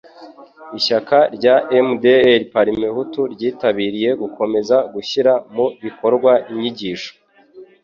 [0.77, 1.55] ishyaka rya
[1.87, 7.11] MDR PARMEHUTU ryitabiriye gukomeza gushyira mu bikorwa inyigisho